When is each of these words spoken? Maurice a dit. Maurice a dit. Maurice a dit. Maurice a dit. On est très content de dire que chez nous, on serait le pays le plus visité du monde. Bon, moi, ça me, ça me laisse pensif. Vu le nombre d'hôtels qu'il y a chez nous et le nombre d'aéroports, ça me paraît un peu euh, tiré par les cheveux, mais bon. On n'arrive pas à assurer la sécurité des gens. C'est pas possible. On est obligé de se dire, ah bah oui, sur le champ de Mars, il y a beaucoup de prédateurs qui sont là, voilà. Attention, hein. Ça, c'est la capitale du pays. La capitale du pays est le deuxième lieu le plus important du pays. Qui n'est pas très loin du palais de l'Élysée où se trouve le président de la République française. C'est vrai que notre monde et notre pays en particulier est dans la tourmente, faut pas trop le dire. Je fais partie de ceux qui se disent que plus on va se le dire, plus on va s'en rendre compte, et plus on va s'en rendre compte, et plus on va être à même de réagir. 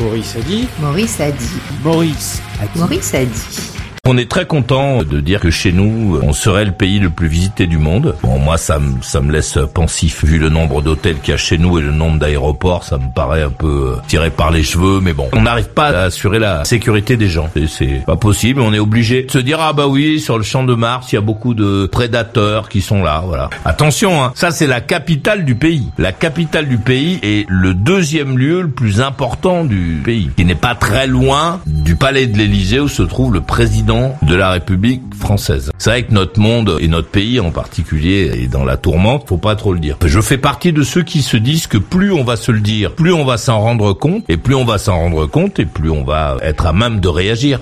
Maurice 0.00 0.36
a 0.36 0.40
dit. 0.40 0.66
Maurice 0.80 1.20
a 1.20 1.30
dit. 1.30 1.60
Maurice 1.84 2.40
a 2.58 2.64
dit. 2.64 2.76
Maurice 2.76 3.14
a 3.14 3.24
dit. 3.24 3.69
On 4.06 4.16
est 4.16 4.30
très 4.30 4.46
content 4.46 5.02
de 5.02 5.20
dire 5.20 5.40
que 5.40 5.50
chez 5.50 5.72
nous, 5.72 6.18
on 6.22 6.32
serait 6.32 6.64
le 6.64 6.72
pays 6.72 6.98
le 6.98 7.10
plus 7.10 7.28
visité 7.28 7.66
du 7.66 7.76
monde. 7.76 8.16
Bon, 8.22 8.38
moi, 8.38 8.56
ça 8.56 8.78
me, 8.78 8.94
ça 9.02 9.20
me 9.20 9.30
laisse 9.30 9.58
pensif. 9.74 10.24
Vu 10.24 10.38
le 10.38 10.48
nombre 10.48 10.80
d'hôtels 10.80 11.18
qu'il 11.18 11.32
y 11.32 11.34
a 11.34 11.36
chez 11.36 11.58
nous 11.58 11.78
et 11.78 11.82
le 11.82 11.92
nombre 11.92 12.18
d'aéroports, 12.18 12.84
ça 12.84 12.96
me 12.96 13.12
paraît 13.14 13.42
un 13.42 13.50
peu 13.50 13.94
euh, 13.96 14.00
tiré 14.08 14.30
par 14.30 14.50
les 14.50 14.62
cheveux, 14.62 15.00
mais 15.02 15.12
bon. 15.12 15.28
On 15.34 15.42
n'arrive 15.42 15.68
pas 15.68 15.88
à 15.88 16.02
assurer 16.04 16.38
la 16.38 16.64
sécurité 16.64 17.18
des 17.18 17.28
gens. 17.28 17.50
C'est 17.68 18.02
pas 18.06 18.16
possible. 18.16 18.62
On 18.62 18.72
est 18.72 18.78
obligé 18.78 19.24
de 19.24 19.30
se 19.30 19.38
dire, 19.38 19.58
ah 19.60 19.74
bah 19.74 19.86
oui, 19.86 20.18
sur 20.18 20.38
le 20.38 20.44
champ 20.44 20.64
de 20.64 20.74
Mars, 20.74 21.12
il 21.12 21.16
y 21.16 21.18
a 21.18 21.22
beaucoup 21.22 21.52
de 21.52 21.86
prédateurs 21.86 22.70
qui 22.70 22.80
sont 22.80 23.02
là, 23.02 23.22
voilà. 23.26 23.50
Attention, 23.66 24.24
hein. 24.24 24.32
Ça, 24.34 24.50
c'est 24.50 24.66
la 24.66 24.80
capitale 24.80 25.44
du 25.44 25.56
pays. 25.56 25.90
La 25.98 26.12
capitale 26.12 26.68
du 26.68 26.78
pays 26.78 27.18
est 27.22 27.46
le 27.50 27.74
deuxième 27.74 28.38
lieu 28.38 28.62
le 28.62 28.70
plus 28.70 29.02
important 29.02 29.64
du 29.64 30.00
pays. 30.02 30.30
Qui 30.36 30.46
n'est 30.46 30.54
pas 30.54 30.74
très 30.74 31.06
loin 31.06 31.60
du 31.66 31.96
palais 31.96 32.26
de 32.26 32.38
l'Élysée 32.38 32.80
où 32.80 32.88
se 32.88 33.02
trouve 33.02 33.34
le 33.34 33.42
président 33.90 34.16
de 34.22 34.34
la 34.36 34.50
République 34.50 35.02
française. 35.14 35.72
C'est 35.78 35.90
vrai 35.90 36.02
que 36.04 36.12
notre 36.12 36.38
monde 36.38 36.76
et 36.80 36.86
notre 36.86 37.08
pays 37.08 37.40
en 37.40 37.50
particulier 37.50 38.30
est 38.34 38.46
dans 38.46 38.64
la 38.64 38.76
tourmente, 38.76 39.28
faut 39.28 39.36
pas 39.36 39.56
trop 39.56 39.72
le 39.72 39.80
dire. 39.80 39.96
Je 40.04 40.20
fais 40.20 40.38
partie 40.38 40.72
de 40.72 40.82
ceux 40.82 41.02
qui 41.02 41.22
se 41.22 41.36
disent 41.36 41.66
que 41.66 41.78
plus 41.78 42.12
on 42.12 42.22
va 42.22 42.36
se 42.36 42.52
le 42.52 42.60
dire, 42.60 42.94
plus 42.94 43.12
on 43.12 43.24
va 43.24 43.36
s'en 43.36 43.60
rendre 43.60 43.92
compte, 43.92 44.24
et 44.28 44.36
plus 44.36 44.54
on 44.54 44.64
va 44.64 44.78
s'en 44.78 44.96
rendre 44.96 45.26
compte, 45.26 45.58
et 45.58 45.66
plus 45.66 45.90
on 45.90 46.04
va 46.04 46.36
être 46.42 46.66
à 46.66 46.72
même 46.72 47.00
de 47.00 47.08
réagir. 47.08 47.60